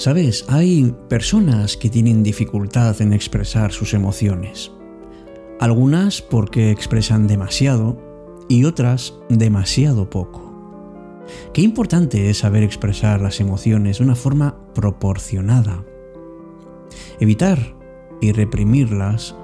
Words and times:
Sabes, 0.00 0.46
hay 0.48 0.94
personas 1.10 1.76
que 1.76 1.90
tienen 1.90 2.22
dificultad 2.22 3.02
en 3.02 3.12
expresar 3.12 3.70
sus 3.70 3.92
emociones. 3.92 4.72
Algunas 5.60 6.22
porque 6.22 6.70
expresan 6.70 7.26
demasiado 7.26 8.00
y 8.48 8.64
otras 8.64 9.12
demasiado 9.28 10.08
poco. 10.08 11.26
Qué 11.52 11.60
importante 11.60 12.30
es 12.30 12.38
saber 12.38 12.62
expresar 12.62 13.20
las 13.20 13.40
emociones 13.40 13.98
de 13.98 14.04
una 14.04 14.14
forma 14.14 14.56
proporcionada. 14.72 15.84
Evitar 17.20 17.58
y 18.22 18.32
reprimirlas 18.32 19.36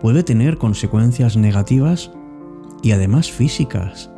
puede 0.00 0.24
tener 0.24 0.58
consecuencias 0.58 1.36
negativas 1.36 2.10
y 2.82 2.90
además 2.90 3.30
físicas. 3.30 4.10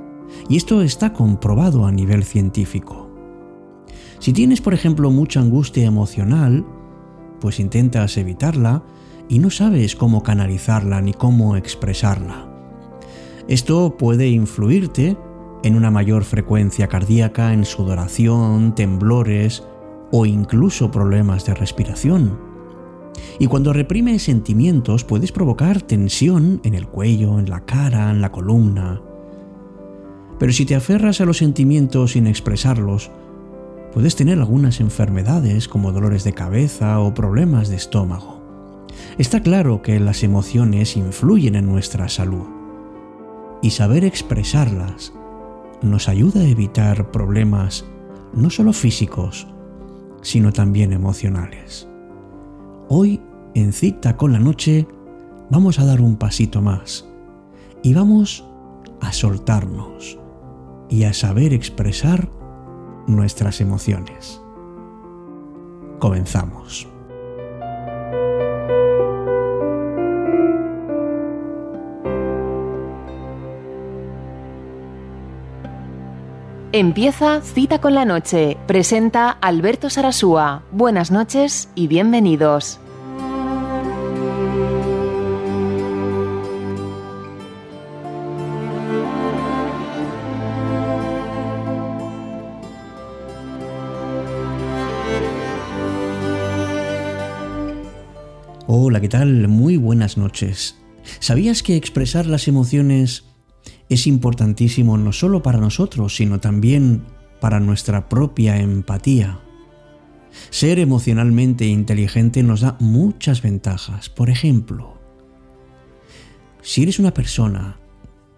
Y 0.49 0.57
esto 0.57 0.81
está 0.81 1.13
comprobado 1.13 1.85
a 1.85 1.93
nivel 1.93 2.25
científico. 2.25 3.04
Si 4.25 4.33
tienes, 4.33 4.63
por 4.63 4.73
ejemplo, 4.73 5.11
mucha 5.11 5.41
angustia 5.41 5.85
emocional, 5.85 6.65
pues 7.43 7.61
intentas 7.61 8.17
evitarla 8.17 8.83
y 9.29 9.39
no 9.39 9.51
sabes 9.51 9.95
cómo 9.95 10.23
canalizarla 10.23 11.03
ni 11.03 11.13
cómo 11.13 11.57
expresarla. 11.57 12.49
Esto 13.49 13.99
puede 13.99 14.29
influirte 14.29 15.19
en 15.63 15.77
una 15.77 15.91
mayor 15.91 16.25
frecuencia 16.25 16.87
cardíaca, 16.89 17.53
en 17.53 17.67
sudoración, 17.67 18.75
temblores 18.75 19.63
o 20.11 20.25
incluso 20.25 20.91
problemas 20.91 21.45
de 21.45 21.53
respiración. 21.53 22.41
Y 23.39 23.47
cuando 23.47 23.75
reprimes 23.75 24.23
sentimientos 24.23 25.05
puedes 25.05 25.33
provocar 25.33 25.83
tensión 25.83 26.63
en 26.65 26.73
el 26.73 26.89
cuello, 26.89 27.39
en 27.39 27.51
la 27.51 27.67
cara, 27.67 28.11
en 28.11 28.23
la 28.23 28.33
columna. 28.33 29.03
Pero 30.39 30.51
si 30.51 30.65
te 30.65 30.77
aferras 30.77 31.21
a 31.21 31.27
los 31.27 31.37
sentimientos 31.37 32.13
sin 32.13 32.27
expresarlos, 32.27 33.11
puedes 33.95 34.17
tener 34.17 34.41
algunas 34.41 34.81
enfermedades 34.81 35.69
como 35.69 35.93
dolores 35.93 36.25
de 36.25 36.33
cabeza 36.33 36.99
o 36.99 37.15
problemas 37.15 37.69
de 37.69 37.77
estómago. 37.77 38.43
Está 39.19 39.41
claro 39.41 39.83
que 39.83 40.01
las 40.01 40.25
emociones 40.25 40.97
influyen 40.97 41.55
en 41.55 41.67
nuestra 41.67 42.09
salud 42.09 42.47
y 43.63 43.71
saber 43.71 44.05
expresarlas 44.05 45.13
nos 45.81 46.09
ayuda 46.09 46.41
a 46.41 46.49
evitar 46.49 47.13
problemas 47.13 47.85
no 48.35 48.51
solo 48.51 48.73
físicos, 48.73 49.47
sino 50.23 50.53
también 50.53 50.93
emocionales. 50.93 51.87
Hoy, 52.89 53.21
en 53.55 53.73
cita 53.73 54.17
con 54.17 54.33
la 54.33 54.41
noche, 54.41 54.89
vamos 55.51 55.79
a 55.79 55.85
dar 55.85 56.01
un 56.01 56.17
pasito 56.17 56.61
más 56.61 57.09
y 57.85 57.95
vamos 57.95 58.45
a 59.01 59.13
soltarnos 59.13 60.19
y 60.89 61.05
a 61.05 61.13
saber 61.13 61.53
expresar 61.53 62.29
nuestras 63.07 63.61
emociones. 63.61 64.41
Comenzamos. 65.99 66.89
Empieza 76.73 77.41
Cita 77.41 77.81
con 77.81 77.95
la 77.95 78.05
Noche. 78.05 78.57
Presenta 78.67 79.31
Alberto 79.31 79.91
Sarasúa. 79.91 80.65
Buenas 80.73 81.13
noches 81.13 81.69
y 81.77 81.87
bienvenidos. 81.87 82.81
Hola, 98.95 99.01
¿qué 99.01 99.09
tal? 99.09 99.49
Muy 99.49 99.77
buenas 99.77 100.17
noches. 100.17 100.77
¿Sabías 101.19 101.65
que 101.65 101.75
expresar 101.75 102.27
las 102.27 102.47
emociones 102.47 103.25
es 103.89 104.07
importantísimo 104.07 104.97
no 104.97 105.11
solo 105.11 105.43
para 105.43 105.59
nosotros, 105.59 106.15
sino 106.15 106.39
también 106.39 107.03
para 107.41 107.59
nuestra 107.59 108.09
propia 108.09 108.61
empatía. 108.61 109.41
Ser 110.51 110.79
emocionalmente 110.79 111.67
inteligente 111.67 112.45
nos 112.45 112.61
da 112.61 112.77
muchas 112.79 113.43
ventajas. 113.43 114.11
Por 114.11 114.31
ejemplo, 114.31 114.97
si 116.63 116.85
eres 116.85 117.01
una 117.01 117.13
persona 117.13 117.81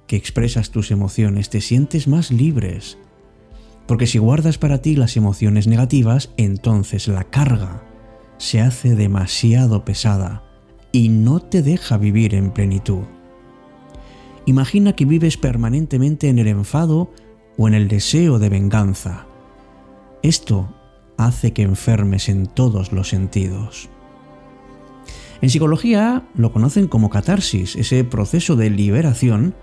que 0.07 0.17
expresas 0.17 0.71
tus 0.71 0.91
emociones, 0.91 1.51
te 1.51 1.61
sientes 1.61 2.09
más 2.09 2.31
libres. 2.31 2.97
Porque 3.87 4.07
si 4.07 4.17
guardas 4.17 4.57
para 4.57 4.81
ti 4.81 4.97
las 4.97 5.19
emociones 5.19 5.67
negativas, 5.67 6.31
entonces 6.39 7.09
la 7.09 7.25
carga 7.25 7.83
se 8.39 8.63
hace 8.63 8.95
demasiado 8.95 9.85
pesada 9.85 10.46
y 10.97 11.11
no 11.11 11.41
te 11.41 11.61
deja 11.61 11.99
vivir 11.99 12.35
en 12.35 12.51
plenitud. 12.53 13.03
Imagina 14.47 14.95
que 14.95 15.05
vives 15.05 15.37
permanentemente 15.37 16.31
en 16.31 16.39
el 16.39 16.49
enfado 16.49 17.11
o 17.59 17.69
en 17.69 17.75
el 17.75 17.87
deseo 17.87 18.39
de 18.39 18.49
venganza. 18.49 19.27
Esto 20.23 20.75
hace 21.19 21.53
que 21.53 21.61
enfermes 21.61 22.31
en 22.31 22.47
todos 22.47 22.93
los 22.93 23.11
sentidos. 23.11 23.91
En 25.43 25.51
psicología 25.51 26.27
lo 26.35 26.51
conocen 26.51 26.89
como 26.89 27.11
catarsis, 27.11 27.77
ese 27.77 28.03
proceso 28.03 28.57
de 28.57 28.71
liberación 28.71 29.55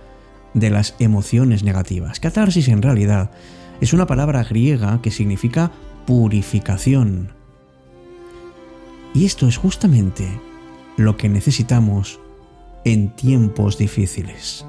de 0.54 0.70
las 0.70 0.94
emociones 1.00 1.64
negativas. 1.64 2.20
Catarsis 2.20 2.68
en 2.68 2.84
realidad 2.84 3.32
es 3.82 3.92
una 3.92 4.06
palabra 4.06 4.44
griega 4.44 5.02
que 5.02 5.10
significa 5.10 5.72
purificación. 6.06 7.34
Y 9.16 9.26
esto 9.26 9.48
es 9.48 9.58
justamente 9.58 10.28
lo 10.98 11.18
que 11.18 11.30
necesitamos 11.30 12.20
en 12.86 13.10
tiempos 13.10 13.78
difíciles. 13.78 14.66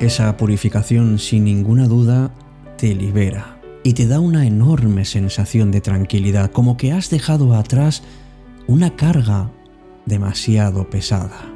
Esa 0.00 0.36
purificación 0.36 1.18
sin 1.20 1.44
ninguna 1.44 1.86
duda 1.86 2.32
te 2.76 2.92
libera 2.92 3.51
y 3.84 3.94
te 3.94 4.06
da 4.06 4.20
una 4.20 4.46
enorme 4.46 5.04
sensación 5.04 5.70
de 5.70 5.80
tranquilidad, 5.80 6.50
como 6.52 6.76
que 6.76 6.92
has 6.92 7.10
dejado 7.10 7.54
atrás 7.54 8.02
una 8.66 8.94
carga 8.96 9.50
demasiado 10.06 10.88
pesada. 10.88 11.52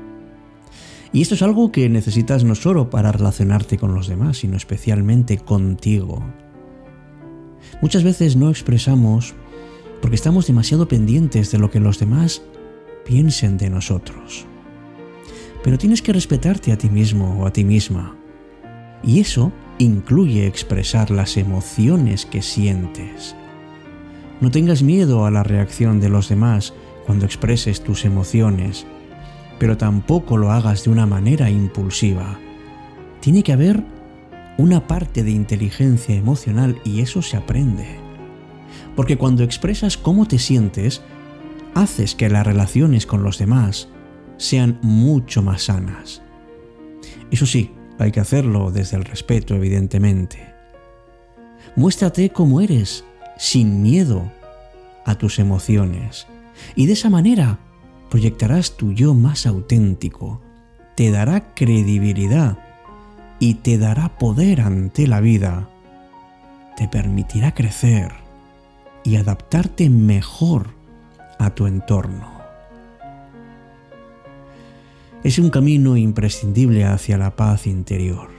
Y 1.12 1.22
esto 1.22 1.34
es 1.34 1.42
algo 1.42 1.72
que 1.72 1.88
necesitas 1.88 2.44
no 2.44 2.54
solo 2.54 2.90
para 2.90 3.12
relacionarte 3.12 3.78
con 3.78 3.94
los 3.94 4.08
demás, 4.08 4.38
sino 4.38 4.56
especialmente 4.56 5.38
contigo. 5.38 6.22
Muchas 7.80 8.02
veces 8.02 8.36
no 8.36 8.50
expresamos 8.50 9.34
porque 10.00 10.16
estamos 10.16 10.46
demasiado 10.46 10.88
pendientes 10.88 11.50
de 11.50 11.58
lo 11.58 11.70
que 11.70 11.80
los 11.80 11.98
demás 11.98 12.42
piensen 13.04 13.56
de 13.56 13.70
nosotros. 13.70 14.46
Pero 15.62 15.78
tienes 15.78 16.02
que 16.02 16.12
respetarte 16.12 16.72
a 16.72 16.78
ti 16.78 16.88
mismo 16.88 17.40
o 17.40 17.46
a 17.46 17.52
ti 17.52 17.64
misma 17.64 18.16
y 19.02 19.20
eso 19.20 19.52
incluye 19.78 20.46
expresar 20.46 21.10
las 21.10 21.36
emociones 21.36 22.26
que 22.26 22.42
sientes. 22.42 23.36
No 24.40 24.50
tengas 24.50 24.82
miedo 24.82 25.26
a 25.26 25.30
la 25.30 25.42
reacción 25.42 26.00
de 26.00 26.08
los 26.08 26.28
demás 26.28 26.74
cuando 27.06 27.24
expreses 27.24 27.82
tus 27.82 28.04
emociones, 28.04 28.86
pero 29.58 29.76
tampoco 29.76 30.36
lo 30.36 30.50
hagas 30.50 30.84
de 30.84 30.90
una 30.90 31.06
manera 31.06 31.50
impulsiva. 31.50 32.38
Tiene 33.20 33.42
que 33.42 33.52
haber 33.52 33.82
una 34.58 34.86
parte 34.86 35.22
de 35.22 35.30
inteligencia 35.30 36.14
emocional 36.14 36.80
y 36.84 37.00
eso 37.00 37.22
se 37.22 37.36
aprende. 37.36 37.86
Porque 38.94 39.16
cuando 39.16 39.42
expresas 39.42 39.96
cómo 39.96 40.26
te 40.26 40.38
sientes, 40.38 41.02
haces 41.74 42.14
que 42.14 42.28
las 42.28 42.46
relaciones 42.46 43.06
con 43.06 43.22
los 43.22 43.38
demás 43.38 43.88
sean 44.38 44.78
mucho 44.82 45.42
más 45.42 45.64
sanas. 45.64 46.22
Eso 47.30 47.46
sí, 47.46 47.70
hay 47.98 48.12
que 48.12 48.20
hacerlo 48.20 48.70
desde 48.70 48.96
el 48.96 49.04
respeto, 49.04 49.54
evidentemente. 49.54 50.54
Muéstrate 51.74 52.30
como 52.30 52.60
eres, 52.60 53.04
sin 53.38 53.82
miedo 53.82 54.30
a 55.04 55.16
tus 55.16 55.38
emociones. 55.38 56.26
Y 56.74 56.86
de 56.86 56.94
esa 56.94 57.10
manera 57.10 57.58
proyectarás 58.10 58.76
tu 58.76 58.92
yo 58.92 59.14
más 59.14 59.46
auténtico, 59.46 60.40
te 60.94 61.10
dará 61.10 61.54
credibilidad 61.54 62.58
y 63.38 63.54
te 63.54 63.78
dará 63.78 64.16
poder 64.18 64.60
ante 64.62 65.06
la 65.06 65.20
vida. 65.20 65.68
Te 66.76 66.88
permitirá 66.88 67.52
crecer 67.52 68.12
y 69.04 69.16
adaptarte 69.16 69.90
mejor 69.90 70.70
a 71.38 71.50
tu 71.50 71.66
entorno. 71.66 72.35
Es 75.26 75.40
un 75.40 75.50
camino 75.50 75.96
imprescindible 75.96 76.84
hacia 76.84 77.18
la 77.18 77.34
paz 77.34 77.66
interior. 77.66 78.30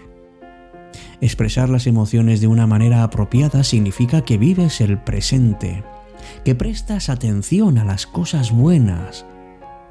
Expresar 1.20 1.68
las 1.68 1.86
emociones 1.86 2.40
de 2.40 2.48
una 2.48 2.66
manera 2.66 3.04
apropiada 3.04 3.66
significa 3.66 4.22
que 4.22 4.38
vives 4.38 4.80
el 4.80 4.98
presente, 4.98 5.84
que 6.46 6.56
prestas 6.56 7.10
atención 7.10 7.78
a 7.78 7.84
las 7.84 8.08
cosas 8.08 8.54
buenas, 8.54 9.26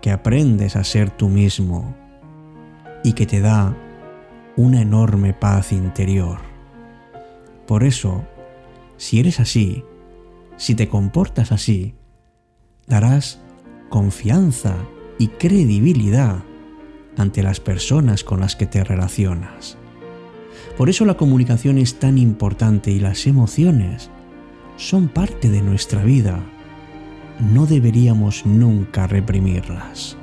que 0.00 0.10
aprendes 0.10 0.74
a 0.74 0.84
ser 0.84 1.10
tú 1.10 1.28
mismo 1.28 1.94
y 3.04 3.12
que 3.12 3.26
te 3.26 3.42
da 3.42 3.76
una 4.56 4.80
enorme 4.80 5.34
paz 5.34 5.72
interior. 5.72 6.38
Por 7.66 7.84
eso, 7.84 8.24
si 8.96 9.20
eres 9.20 9.38
así, 9.38 9.84
si 10.56 10.74
te 10.74 10.88
comportas 10.88 11.52
así, 11.52 11.94
darás 12.86 13.38
confianza 13.90 14.74
y 15.18 15.28
credibilidad 15.28 16.38
ante 17.16 17.42
las 17.42 17.60
personas 17.60 18.24
con 18.24 18.40
las 18.40 18.56
que 18.56 18.66
te 18.66 18.84
relacionas. 18.84 19.76
Por 20.76 20.90
eso 20.90 21.04
la 21.04 21.16
comunicación 21.16 21.78
es 21.78 21.98
tan 21.98 22.18
importante 22.18 22.90
y 22.90 22.98
las 22.98 23.26
emociones 23.26 24.10
son 24.76 25.08
parte 25.08 25.48
de 25.48 25.62
nuestra 25.62 26.02
vida. 26.02 26.40
No 27.40 27.66
deberíamos 27.66 28.44
nunca 28.44 29.06
reprimirlas. 29.06 30.16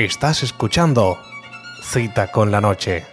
Estás 0.00 0.42
escuchando 0.42 1.18
Cita 1.82 2.32
con 2.32 2.50
la 2.50 2.62
Noche, 2.62 3.04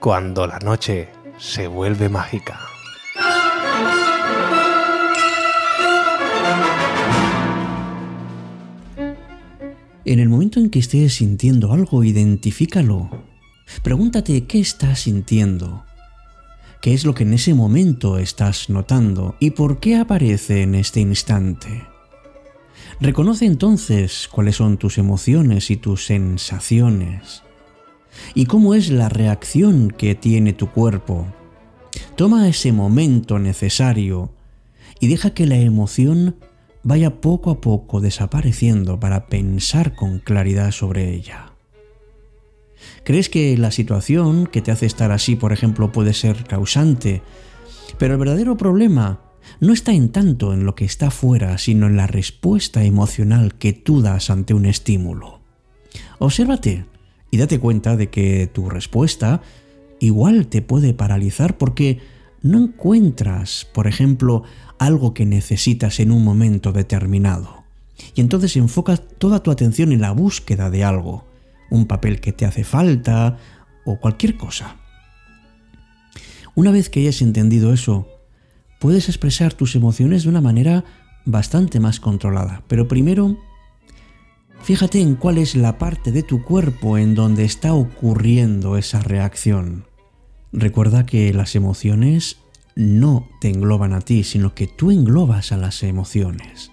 cuando 0.00 0.46
la 0.46 0.58
noche 0.60 1.10
se 1.36 1.66
vuelve 1.66 2.08
mágica. 2.08 2.58
En 10.06 10.18
el 10.18 10.30
momento 10.30 10.58
en 10.58 10.70
que 10.70 10.78
estés 10.78 11.12
sintiendo 11.12 11.74
algo, 11.74 12.02
identifícalo. 12.02 13.10
Pregúntate 13.82 14.46
qué 14.46 14.58
estás 14.60 15.00
sintiendo, 15.00 15.84
qué 16.80 16.94
es 16.94 17.04
lo 17.04 17.14
que 17.14 17.24
en 17.24 17.34
ese 17.34 17.52
momento 17.52 18.16
estás 18.16 18.70
notando 18.70 19.36
y 19.38 19.50
por 19.50 19.80
qué 19.80 19.96
aparece 19.96 20.62
en 20.62 20.76
este 20.76 21.00
instante. 21.00 21.95
Reconoce 23.00 23.44
entonces 23.44 24.26
cuáles 24.30 24.56
son 24.56 24.78
tus 24.78 24.96
emociones 24.96 25.70
y 25.70 25.76
tus 25.76 26.06
sensaciones 26.06 27.42
y 28.34 28.46
cómo 28.46 28.74
es 28.74 28.88
la 28.88 29.10
reacción 29.10 29.90
que 29.90 30.14
tiene 30.14 30.54
tu 30.54 30.70
cuerpo. 30.70 31.26
Toma 32.16 32.48
ese 32.48 32.72
momento 32.72 33.38
necesario 33.38 34.30
y 34.98 35.08
deja 35.08 35.30
que 35.30 35.46
la 35.46 35.56
emoción 35.56 36.36
vaya 36.82 37.20
poco 37.20 37.50
a 37.50 37.60
poco 37.60 38.00
desapareciendo 38.00 38.98
para 38.98 39.26
pensar 39.26 39.94
con 39.94 40.18
claridad 40.18 40.70
sobre 40.70 41.12
ella. 41.12 41.52
¿Crees 43.04 43.28
que 43.28 43.58
la 43.58 43.72
situación 43.72 44.46
que 44.46 44.62
te 44.62 44.70
hace 44.70 44.86
estar 44.86 45.12
así, 45.12 45.36
por 45.36 45.52
ejemplo, 45.52 45.92
puede 45.92 46.14
ser 46.14 46.44
causante? 46.44 47.20
Pero 47.98 48.14
el 48.14 48.20
verdadero 48.20 48.56
problema 48.56 49.20
no 49.60 49.72
está 49.72 49.92
en 49.92 50.10
tanto 50.10 50.52
en 50.52 50.64
lo 50.64 50.74
que 50.74 50.84
está 50.84 51.10
fuera, 51.10 51.58
sino 51.58 51.86
en 51.86 51.96
la 51.96 52.06
respuesta 52.06 52.84
emocional 52.84 53.54
que 53.54 53.72
tú 53.72 54.02
das 54.02 54.30
ante 54.30 54.54
un 54.54 54.66
estímulo. 54.66 55.40
Obsérvate 56.18 56.84
y 57.30 57.38
date 57.38 57.58
cuenta 57.58 57.96
de 57.96 58.10
que 58.10 58.48
tu 58.52 58.68
respuesta 58.68 59.42
igual 60.00 60.46
te 60.48 60.62
puede 60.62 60.94
paralizar 60.94 61.58
porque 61.58 61.98
no 62.42 62.58
encuentras, 62.58 63.66
por 63.72 63.86
ejemplo, 63.86 64.44
algo 64.78 65.14
que 65.14 65.26
necesitas 65.26 66.00
en 66.00 66.10
un 66.10 66.22
momento 66.22 66.72
determinado. 66.72 67.64
Y 68.14 68.20
entonces 68.20 68.56
enfocas 68.56 69.02
toda 69.18 69.42
tu 69.42 69.50
atención 69.50 69.92
en 69.92 70.00
la 70.00 70.12
búsqueda 70.12 70.70
de 70.70 70.84
algo, 70.84 71.24
un 71.70 71.86
papel 71.86 72.20
que 72.20 72.32
te 72.32 72.44
hace 72.44 72.62
falta 72.62 73.38
o 73.84 73.98
cualquier 73.98 74.36
cosa. 74.36 74.76
Una 76.54 76.70
vez 76.70 76.88
que 76.88 77.00
hayas 77.00 77.22
entendido 77.22 77.72
eso, 77.72 78.08
puedes 78.78 79.08
expresar 79.08 79.54
tus 79.54 79.74
emociones 79.74 80.22
de 80.22 80.28
una 80.28 80.40
manera 80.40 80.84
bastante 81.24 81.80
más 81.80 82.00
controlada. 82.00 82.62
Pero 82.68 82.88
primero, 82.88 83.36
fíjate 84.62 85.00
en 85.00 85.16
cuál 85.16 85.38
es 85.38 85.54
la 85.54 85.78
parte 85.78 86.12
de 86.12 86.22
tu 86.22 86.42
cuerpo 86.42 86.98
en 86.98 87.14
donde 87.14 87.44
está 87.44 87.74
ocurriendo 87.74 88.76
esa 88.76 89.00
reacción. 89.00 89.86
Recuerda 90.52 91.04
que 91.06 91.32
las 91.34 91.54
emociones 91.54 92.38
no 92.74 93.28
te 93.40 93.48
engloban 93.48 93.92
a 93.92 94.00
ti, 94.00 94.22
sino 94.22 94.54
que 94.54 94.66
tú 94.66 94.90
englobas 94.90 95.52
a 95.52 95.56
las 95.56 95.82
emociones. 95.82 96.70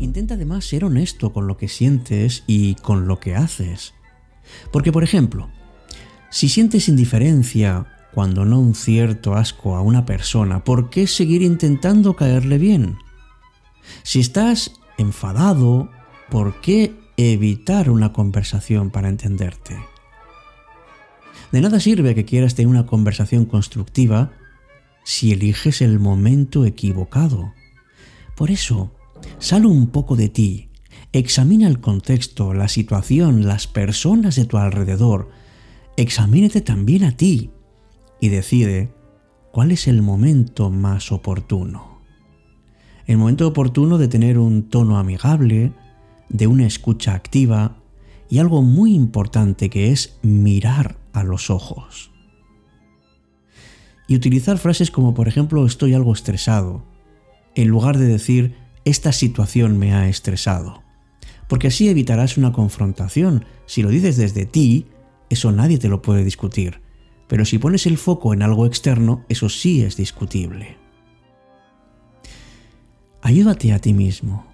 Intenta 0.00 0.34
además 0.34 0.64
ser 0.64 0.84
honesto 0.84 1.32
con 1.32 1.46
lo 1.46 1.56
que 1.56 1.68
sientes 1.68 2.44
y 2.46 2.74
con 2.76 3.06
lo 3.06 3.20
que 3.20 3.34
haces. 3.34 3.94
Porque, 4.72 4.92
por 4.92 5.04
ejemplo, 5.04 5.50
si 6.30 6.48
sientes 6.48 6.88
indiferencia 6.88 7.93
cuando 8.14 8.44
no 8.44 8.60
un 8.60 8.74
cierto 8.74 9.34
asco 9.34 9.74
a 9.74 9.80
una 9.80 10.06
persona, 10.06 10.62
¿por 10.62 10.88
qué 10.88 11.08
seguir 11.08 11.42
intentando 11.42 12.14
caerle 12.14 12.58
bien? 12.58 12.96
Si 14.04 14.20
estás 14.20 14.72
enfadado, 14.98 15.90
¿por 16.30 16.60
qué 16.60 16.94
evitar 17.16 17.90
una 17.90 18.12
conversación 18.12 18.90
para 18.90 19.08
entenderte? 19.08 19.76
De 21.50 21.60
nada 21.60 21.80
sirve 21.80 22.14
que 22.14 22.24
quieras 22.24 22.54
tener 22.54 22.68
una 22.68 22.86
conversación 22.86 23.46
constructiva 23.46 24.32
si 25.02 25.32
eliges 25.32 25.82
el 25.82 25.98
momento 25.98 26.64
equivocado. 26.64 27.52
Por 28.36 28.50
eso, 28.50 28.92
sal 29.38 29.66
un 29.66 29.88
poco 29.88 30.14
de 30.14 30.28
ti, 30.28 30.70
examina 31.12 31.66
el 31.66 31.80
contexto, 31.80 32.54
la 32.54 32.68
situación, 32.68 33.46
las 33.46 33.66
personas 33.66 34.36
de 34.36 34.44
tu 34.44 34.56
alrededor, 34.56 35.30
examínate 35.96 36.60
también 36.60 37.04
a 37.04 37.16
ti 37.16 37.50
y 38.24 38.30
decide 38.30 38.88
cuál 39.52 39.70
es 39.70 39.86
el 39.86 40.00
momento 40.00 40.70
más 40.70 41.12
oportuno. 41.12 42.00
El 43.04 43.18
momento 43.18 43.46
oportuno 43.46 43.98
de 43.98 44.08
tener 44.08 44.38
un 44.38 44.70
tono 44.70 44.98
amigable, 44.98 45.74
de 46.30 46.46
una 46.46 46.66
escucha 46.66 47.12
activa 47.12 47.76
y 48.30 48.38
algo 48.38 48.62
muy 48.62 48.94
importante 48.94 49.68
que 49.68 49.92
es 49.92 50.16
mirar 50.22 50.96
a 51.12 51.22
los 51.22 51.50
ojos. 51.50 52.12
Y 54.08 54.16
utilizar 54.16 54.56
frases 54.56 54.90
como 54.90 55.12
por 55.12 55.28
ejemplo 55.28 55.66
estoy 55.66 55.92
algo 55.92 56.14
estresado, 56.14 56.82
en 57.54 57.68
lugar 57.68 57.98
de 57.98 58.06
decir 58.06 58.56
esta 58.86 59.12
situación 59.12 59.76
me 59.76 59.92
ha 59.92 60.08
estresado. 60.08 60.82
Porque 61.46 61.66
así 61.66 61.90
evitarás 61.90 62.38
una 62.38 62.52
confrontación. 62.52 63.44
Si 63.66 63.82
lo 63.82 63.90
dices 63.90 64.16
desde 64.16 64.46
ti, 64.46 64.86
eso 65.28 65.52
nadie 65.52 65.76
te 65.76 65.90
lo 65.90 66.00
puede 66.00 66.24
discutir. 66.24 66.83
Pero 67.28 67.44
si 67.44 67.58
pones 67.58 67.86
el 67.86 67.98
foco 67.98 68.32
en 68.34 68.42
algo 68.42 68.66
externo, 68.66 69.24
eso 69.28 69.48
sí 69.48 69.82
es 69.82 69.96
discutible. 69.96 70.76
Ayúdate 73.22 73.72
a 73.72 73.78
ti 73.78 73.94
mismo. 73.94 74.46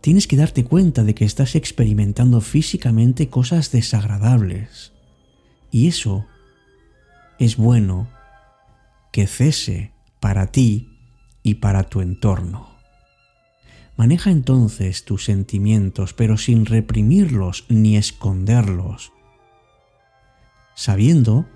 Tienes 0.00 0.26
que 0.26 0.36
darte 0.36 0.64
cuenta 0.64 1.04
de 1.04 1.14
que 1.14 1.24
estás 1.24 1.54
experimentando 1.54 2.40
físicamente 2.40 3.28
cosas 3.28 3.72
desagradables. 3.72 4.92
Y 5.70 5.88
eso 5.88 6.26
es 7.38 7.56
bueno 7.56 8.08
que 9.12 9.26
cese 9.26 9.92
para 10.20 10.52
ti 10.52 10.98
y 11.42 11.54
para 11.54 11.84
tu 11.84 12.00
entorno. 12.00 12.72
Maneja 13.96 14.30
entonces 14.30 15.04
tus 15.04 15.24
sentimientos, 15.24 16.14
pero 16.14 16.36
sin 16.36 16.66
reprimirlos 16.66 17.64
ni 17.68 17.96
esconderlos, 17.96 19.12
sabiendo 20.74 21.46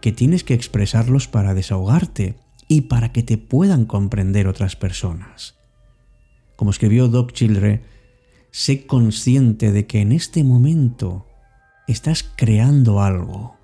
que 0.00 0.12
tienes 0.12 0.44
que 0.44 0.54
expresarlos 0.54 1.28
para 1.28 1.54
desahogarte 1.54 2.36
y 2.68 2.82
para 2.82 3.12
que 3.12 3.22
te 3.22 3.38
puedan 3.38 3.86
comprender 3.86 4.46
otras 4.46 4.76
personas. 4.76 5.56
Como 6.56 6.70
escribió 6.70 7.08
Doc 7.08 7.32
Childre, 7.32 7.82
sé 8.50 8.86
consciente 8.86 9.72
de 9.72 9.86
que 9.86 10.00
en 10.00 10.12
este 10.12 10.44
momento 10.44 11.26
estás 11.86 12.22
creando 12.36 13.00
algo. 13.00 13.56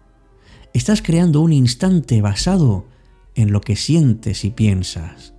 Estás 0.72 1.02
creando 1.02 1.40
un 1.40 1.52
instante 1.52 2.20
basado 2.22 2.86
en 3.34 3.52
lo 3.52 3.60
que 3.60 3.76
sientes 3.76 4.44
y 4.44 4.50
piensas. 4.50 5.34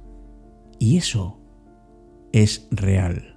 Y 0.80 0.98
eso 0.98 1.40
es 2.32 2.68
real. 2.72 3.35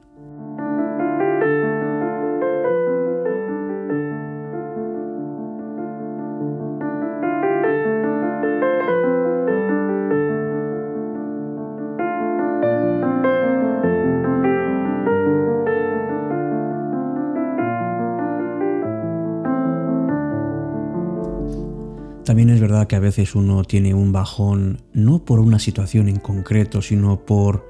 También 22.29 22.51
es 22.51 22.61
verdad 22.61 22.87
que 22.87 22.95
a 22.95 23.01
veces 23.01 23.35
uno 23.35 23.65
tiene 23.65 23.95
un 23.95 24.13
bajón 24.13 24.83
no 24.93 25.25
por 25.25 25.41
una 25.41 25.59
situación 25.59 26.11
en 26.11 26.19
concreto, 26.19 26.83
sino 26.83 27.25
por, 27.25 27.67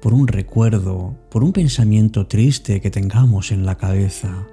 por 0.00 0.14
un 0.14 0.28
recuerdo, 0.28 1.14
por 1.30 1.44
un 1.44 1.52
pensamiento 1.52 2.26
triste 2.26 2.80
que 2.80 2.90
tengamos 2.90 3.52
en 3.52 3.66
la 3.66 3.76
cabeza. 3.76 4.48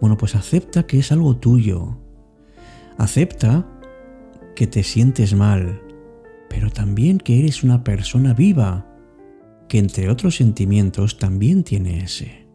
Bueno, 0.00 0.16
pues 0.16 0.36
acepta 0.36 0.86
que 0.86 1.00
es 1.00 1.10
algo 1.10 1.38
tuyo. 1.38 1.98
Acepta 2.96 3.66
que 4.54 4.68
te 4.68 4.84
sientes 4.84 5.34
mal, 5.34 5.82
pero 6.48 6.70
también 6.70 7.18
que 7.18 7.40
eres 7.40 7.64
una 7.64 7.82
persona 7.82 8.34
viva, 8.34 8.86
que 9.68 9.78
entre 9.78 10.10
otros 10.10 10.36
sentimientos 10.36 11.18
también 11.18 11.64
tiene 11.64 12.04
ese. 12.04 12.46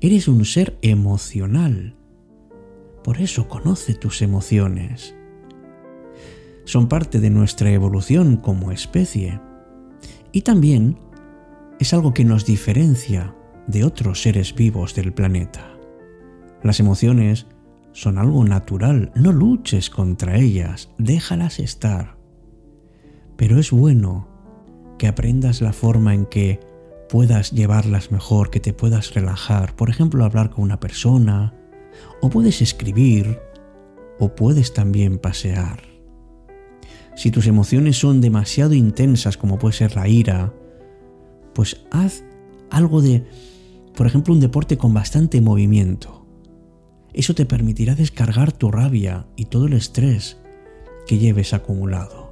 Eres 0.00 0.28
un 0.28 0.44
ser 0.44 0.78
emocional 0.80 1.96
por 3.02 3.20
eso 3.20 3.48
conoce 3.48 3.94
tus 3.94 4.22
emociones. 4.22 5.14
Son 6.64 6.88
parte 6.88 7.20
de 7.20 7.30
nuestra 7.30 7.70
evolución 7.70 8.36
como 8.36 8.72
especie. 8.72 9.40
Y 10.32 10.42
también 10.42 10.98
es 11.78 11.94
algo 11.94 12.14
que 12.14 12.24
nos 12.24 12.44
diferencia 12.44 13.34
de 13.66 13.84
otros 13.84 14.22
seres 14.22 14.54
vivos 14.54 14.94
del 14.94 15.12
planeta. 15.12 15.74
Las 16.62 16.78
emociones 16.78 17.46
son 17.92 18.18
algo 18.18 18.44
natural, 18.44 19.10
no 19.14 19.32
luches 19.32 19.90
contra 19.90 20.36
ellas, 20.36 20.90
déjalas 20.98 21.58
estar. 21.58 22.16
Pero 23.36 23.58
es 23.58 23.70
bueno 23.70 24.28
que 24.98 25.08
aprendas 25.08 25.62
la 25.62 25.72
forma 25.72 26.14
en 26.14 26.26
que 26.26 26.60
puedas 27.08 27.50
llevarlas 27.50 28.12
mejor, 28.12 28.50
que 28.50 28.60
te 28.60 28.72
puedas 28.72 29.14
relajar, 29.14 29.74
por 29.74 29.90
ejemplo, 29.90 30.24
hablar 30.24 30.50
con 30.50 30.62
una 30.62 30.78
persona, 30.78 31.54
o 32.20 32.30
puedes 32.30 32.62
escribir, 32.62 33.40
o 34.18 34.34
puedes 34.34 34.72
también 34.72 35.18
pasear. 35.18 35.82
Si 37.16 37.30
tus 37.30 37.46
emociones 37.46 37.98
son 37.98 38.20
demasiado 38.20 38.74
intensas, 38.74 39.36
como 39.36 39.58
puede 39.58 39.74
ser 39.74 39.96
la 39.96 40.08
ira, 40.08 40.54
pues 41.54 41.84
haz 41.90 42.22
algo 42.70 43.02
de, 43.02 43.24
por 43.94 44.06
ejemplo, 44.06 44.32
un 44.32 44.40
deporte 44.40 44.78
con 44.78 44.94
bastante 44.94 45.40
movimiento. 45.40 46.26
Eso 47.12 47.34
te 47.34 47.44
permitirá 47.44 47.94
descargar 47.94 48.52
tu 48.52 48.70
rabia 48.70 49.26
y 49.36 49.46
todo 49.46 49.66
el 49.66 49.72
estrés 49.72 50.38
que 51.06 51.18
lleves 51.18 51.52
acumulado. 51.52 52.30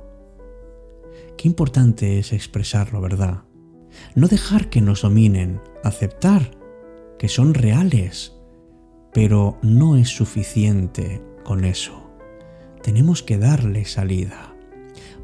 Qué 1.37 1.49
importante 1.49 2.19
es 2.19 2.33
expresarlo, 2.33 3.01
¿verdad? 3.01 3.43
No 4.15 4.29
dejar 4.29 4.71
que 4.71 4.81
nos 4.81 5.03
dominen, 5.03 5.61
aceptar 5.83 6.53
que 7.19 7.29
son 7.29 7.55
reales 7.55 8.38
pero 9.13 9.59
no 9.63 9.97
es 9.97 10.09
suficiente 10.09 11.23
con 11.45 11.65
eso. 11.65 12.11
Tenemos 12.83 13.23
que 13.23 13.39
darle 13.39 13.85
salida. 13.85 14.55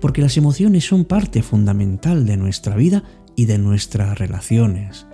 Porque 0.01 0.23
las 0.23 0.37
emociones 0.37 0.85
son 0.85 1.05
parte 1.05 1.43
fundamental 1.43 2.27
de 2.27 2.37
nuestra 2.37 2.77
vida 2.77 3.05
y 3.37 3.47
de 3.47 3.59
nuestras 3.59 4.19
relaciones. 4.19 5.07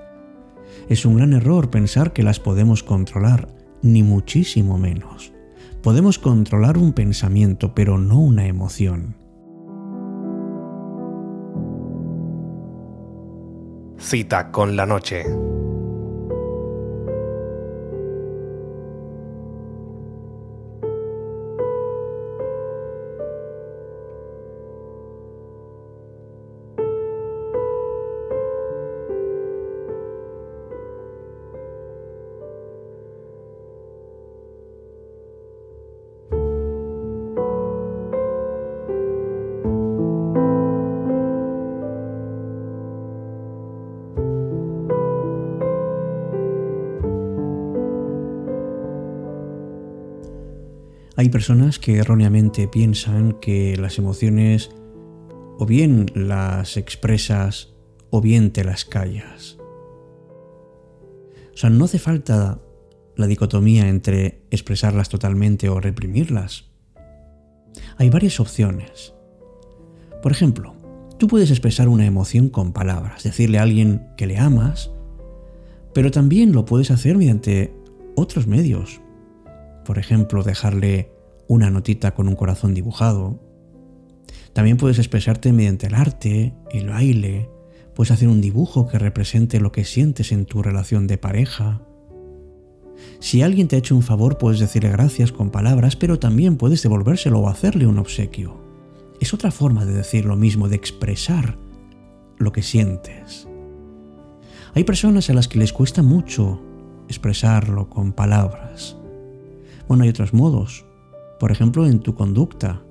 Es 0.89 1.05
un 1.05 1.17
gran 1.17 1.33
error 1.33 1.71
pensar 1.71 2.13
que 2.13 2.23
las 2.23 2.41
podemos 2.41 2.83
controlar, 2.83 3.49
ni 3.83 4.03
muchísimo 4.03 4.79
menos. 4.79 5.33
Podemos 5.83 6.19
controlar 6.19 6.77
un 6.77 6.93
pensamiento, 6.93 7.75
pero 7.75 7.99
no 7.99 8.19
una 8.19 8.47
emoción. 8.47 9.17
Cita 13.99 14.51
con 14.51 14.77
la 14.77 14.87
noche. 14.87 15.25
Hay 51.21 51.29
personas 51.29 51.79
que 51.79 51.99
erróneamente 51.99 52.67
piensan 52.67 53.33
que 53.43 53.77
las 53.77 53.99
emociones 53.99 54.71
o 55.59 55.67
bien 55.67 56.11
las 56.15 56.79
expresas 56.79 57.75
o 58.09 58.23
bien 58.23 58.53
te 58.53 58.65
las 58.65 58.87
callas. 58.87 59.59
O 61.53 61.57
sea, 61.59 61.69
no 61.69 61.85
hace 61.85 61.99
falta 61.99 62.63
la 63.17 63.27
dicotomía 63.27 63.87
entre 63.91 64.47
expresarlas 64.51 65.11
totalmente 65.11 65.69
o 65.69 65.79
reprimirlas. 65.79 66.71
Hay 67.99 68.09
varias 68.09 68.41
opciones. 68.41 69.13
Por 70.23 70.33
ejemplo, 70.33 70.75
tú 71.19 71.29
puedes 71.29 71.51
expresar 71.51 71.89
una 71.89 72.07
emoción 72.07 72.49
con 72.49 72.73
palabras, 72.73 73.25
decirle 73.25 73.59
a 73.59 73.65
alguien 73.65 74.07
que 74.17 74.27
le 74.27 74.39
amas, 74.39 74.91
pero 75.93 76.11
también 76.11 76.53
lo 76.53 76.65
puedes 76.65 76.91
hacer 76.91 77.19
mediante 77.19 77.75
otros 78.17 78.47
medios, 78.47 79.03
por 79.85 79.99
ejemplo, 79.99 80.43
dejarle 80.43 81.13
una 81.49 81.71
notita 81.71 82.15
con 82.15 82.29
un 82.29 82.37
corazón 82.37 82.75
dibujado. 82.75 83.41
También 84.53 84.77
puedes 84.77 84.99
expresarte 84.99 85.53
mediante 85.53 85.87
el 85.87 85.95
arte, 85.95 86.55
el 86.71 86.89
baile, 86.89 87.49
puedes 87.95 88.11
hacer 88.11 88.29
un 88.29 88.41
dibujo 88.41 88.87
que 88.87 88.99
represente 88.99 89.61
lo 89.61 89.73
que 89.73 89.85
sientes 89.85 90.33
en 90.33 90.47
tu 90.47 90.63
relación 90.63 91.07
de 91.07 91.19
pareja. 91.19 91.83
Si 93.19 93.43
alguien 93.43 93.69
te 93.69 93.77
ha 93.77 93.79
hecho 93.79 93.97
un 93.97 94.03
favor, 94.03 94.39
puedes 94.39 94.61
decirle 94.61 94.91
gracias 94.91 95.33
con 95.33 95.51
palabras, 95.51 95.97
pero 95.97 96.19
también 96.19 96.57
puedes 96.57 96.83
devolvérselo 96.83 97.41
o 97.41 97.49
hacerle 97.49 97.87
un 97.87 97.99
obsequio. 97.99 98.61
Es 99.21 99.35
otra 99.35 99.51
forma 99.51 99.85
de 99.85 99.93
decir 99.93 100.25
lo 100.25 100.37
mismo, 100.37 100.69
de 100.69 100.77
expresar 100.77 101.59
lo 102.39 102.53
que 102.53 102.63
sientes. 102.63 103.47
Hay 104.75 104.85
personas 104.85 105.29
a 105.31 105.35
las 105.35 105.49
que 105.49 105.59
les 105.59 105.73
cuesta 105.73 106.03
mucho 106.03 106.63
expresarlo 107.09 107.91
con 107.91 108.13
palabras. 108.13 108.97
Hay 109.99 110.09
otros 110.09 110.33
modos. 110.33 110.87
Por 111.41 111.51
ejemplo, 111.51 111.87
en 111.87 111.99
tu 111.99 112.15
conducta. 112.15 112.83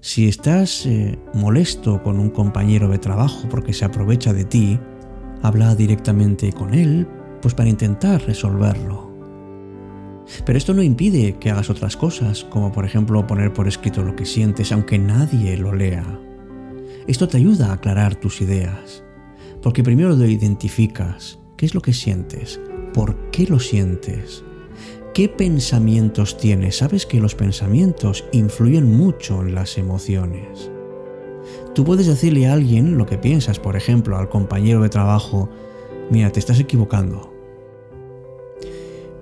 Si 0.00 0.28
estás 0.28 0.86
eh, 0.86 1.18
molesto 1.34 2.02
con 2.04 2.20
un 2.20 2.30
compañero 2.30 2.88
de 2.88 2.98
trabajo 2.98 3.48
porque 3.50 3.72
se 3.72 3.84
aprovecha 3.84 4.32
de 4.32 4.44
ti, 4.44 4.78
habla 5.42 5.74
directamente 5.74 6.52
con 6.52 6.72
él, 6.72 7.06
pues 7.42 7.54
para 7.54 7.68
intentar 7.68 8.22
resolverlo. 8.22 9.08
Pero 10.46 10.56
esto 10.56 10.72
no 10.72 10.82
impide 10.82 11.34
que 11.34 11.50
hagas 11.50 11.68
otras 11.68 11.96
cosas, 11.96 12.44
como 12.44 12.70
por 12.70 12.84
ejemplo 12.84 13.26
poner 13.26 13.52
por 13.52 13.66
escrito 13.66 14.02
lo 14.02 14.14
que 14.14 14.24
sientes, 14.24 14.70
aunque 14.70 14.98
nadie 14.98 15.56
lo 15.56 15.74
lea. 15.74 16.06
Esto 17.08 17.26
te 17.26 17.38
ayuda 17.38 17.70
a 17.70 17.72
aclarar 17.72 18.14
tus 18.14 18.40
ideas, 18.40 19.02
porque 19.62 19.82
primero 19.82 20.14
lo 20.14 20.26
identificas, 20.26 21.40
qué 21.56 21.66
es 21.66 21.74
lo 21.74 21.80
que 21.80 21.92
sientes, 21.92 22.60
por 22.94 23.30
qué 23.30 23.46
lo 23.46 23.58
sientes, 23.58 24.44
¿Qué 25.18 25.28
pensamientos 25.28 26.36
tienes? 26.36 26.76
Sabes 26.76 27.04
que 27.04 27.18
los 27.18 27.34
pensamientos 27.34 28.24
influyen 28.30 28.96
mucho 28.96 29.42
en 29.42 29.52
las 29.52 29.76
emociones. 29.76 30.70
Tú 31.74 31.82
puedes 31.82 32.06
decirle 32.06 32.46
a 32.46 32.52
alguien 32.52 32.96
lo 32.96 33.04
que 33.04 33.18
piensas, 33.18 33.58
por 33.58 33.74
ejemplo, 33.74 34.16
al 34.16 34.28
compañero 34.28 34.80
de 34.80 34.90
trabajo, 34.90 35.48
mira, 36.08 36.30
te 36.30 36.38
estás 36.38 36.60
equivocando. 36.60 37.34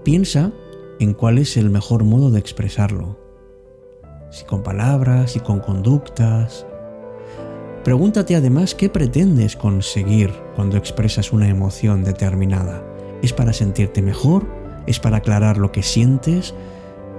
Piensa 0.04 0.52
en 1.00 1.14
cuál 1.14 1.38
es 1.38 1.56
el 1.56 1.70
mejor 1.70 2.04
modo 2.04 2.30
de 2.30 2.40
expresarlo. 2.40 3.18
Si 4.30 4.44
con 4.44 4.62
palabras, 4.62 5.30
si 5.30 5.40
con 5.40 5.60
conductas. 5.60 6.66
Pregúntate 7.84 8.36
además 8.36 8.74
qué 8.74 8.90
pretendes 8.90 9.56
conseguir 9.56 10.30
cuando 10.56 10.76
expresas 10.76 11.32
una 11.32 11.48
emoción 11.48 12.04
determinada. 12.04 12.84
¿Es 13.22 13.32
para 13.32 13.54
sentirte 13.54 14.02
mejor? 14.02 14.55
¿Es 14.86 15.00
para 15.00 15.18
aclarar 15.18 15.58
lo 15.58 15.72
que 15.72 15.82
sientes? 15.82 16.54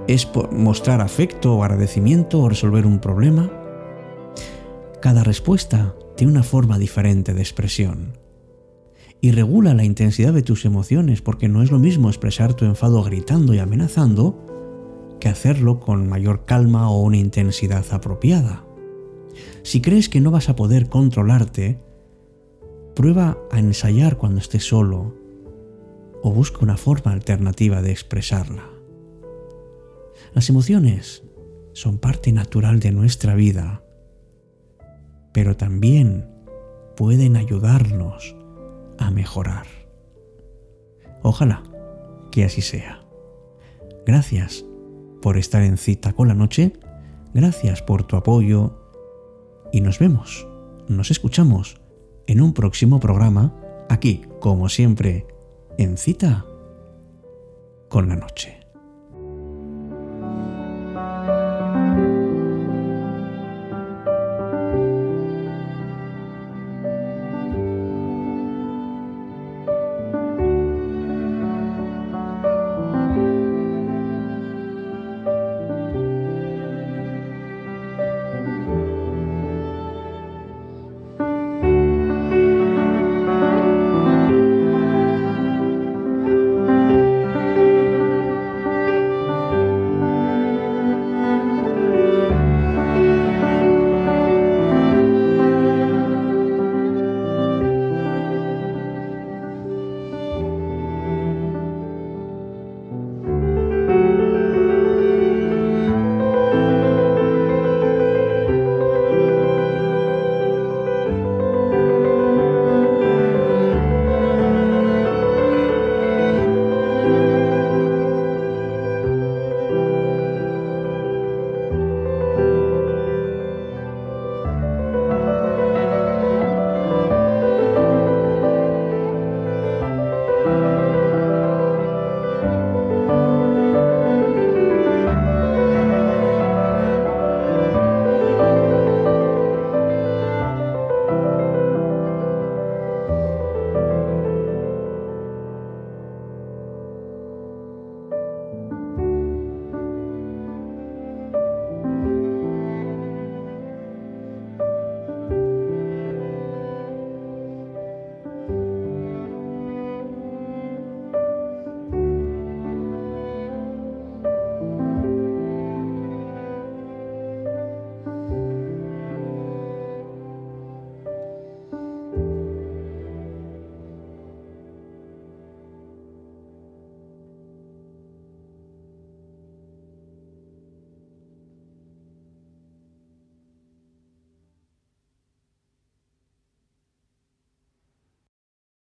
¿Es 0.06 0.28
mostrar 0.52 1.00
afecto 1.00 1.54
o 1.54 1.64
agradecimiento 1.64 2.40
o 2.40 2.48
resolver 2.48 2.86
un 2.86 2.98
problema? 2.98 3.50
Cada 5.00 5.22
respuesta 5.22 5.94
tiene 6.16 6.32
una 6.32 6.42
forma 6.42 6.78
diferente 6.78 7.34
de 7.34 7.40
expresión. 7.40 8.18
Y 9.20 9.32
regula 9.32 9.74
la 9.74 9.84
intensidad 9.84 10.32
de 10.32 10.42
tus 10.42 10.64
emociones 10.64 11.22
porque 11.22 11.48
no 11.48 11.62
es 11.62 11.70
lo 11.70 11.78
mismo 11.78 12.08
expresar 12.08 12.54
tu 12.54 12.64
enfado 12.64 13.02
gritando 13.02 13.52
y 13.52 13.58
amenazando 13.58 14.46
que 15.20 15.28
hacerlo 15.28 15.80
con 15.80 16.08
mayor 16.08 16.44
calma 16.44 16.88
o 16.90 17.02
una 17.02 17.16
intensidad 17.16 17.84
apropiada. 17.90 18.64
Si 19.62 19.80
crees 19.80 20.08
que 20.08 20.20
no 20.20 20.30
vas 20.30 20.48
a 20.48 20.56
poder 20.56 20.88
controlarte, 20.88 21.78
prueba 22.94 23.38
a 23.50 23.58
ensayar 23.58 24.16
cuando 24.16 24.40
estés 24.40 24.66
solo 24.66 25.14
o 26.22 26.32
busca 26.32 26.58
una 26.60 26.76
forma 26.76 27.12
alternativa 27.12 27.82
de 27.82 27.92
expresarla. 27.92 28.68
Las 30.34 30.48
emociones 30.48 31.22
son 31.72 31.98
parte 31.98 32.32
natural 32.32 32.80
de 32.80 32.92
nuestra 32.92 33.34
vida, 33.34 33.82
pero 35.32 35.56
también 35.56 36.28
pueden 36.96 37.36
ayudarnos 37.36 38.36
a 38.98 39.10
mejorar. 39.10 39.66
Ojalá 41.22 41.62
que 42.30 42.44
así 42.44 42.60
sea. 42.60 43.04
Gracias 44.06 44.64
por 45.22 45.36
estar 45.36 45.62
en 45.62 45.76
cita 45.76 46.12
con 46.12 46.28
la 46.28 46.34
noche, 46.34 46.72
gracias 47.34 47.82
por 47.82 48.04
tu 48.04 48.16
apoyo 48.16 48.78
y 49.72 49.80
nos 49.80 49.98
vemos, 49.98 50.46
nos 50.88 51.10
escuchamos 51.10 51.80
en 52.26 52.40
un 52.40 52.52
próximo 52.52 53.00
programa, 53.00 53.54
aquí, 53.88 54.22
como 54.40 54.68
siempre, 54.68 55.26
en 55.78 55.96
cita 55.96 56.44
con 57.88 58.08
la 58.08 58.16
noche. 58.16 58.57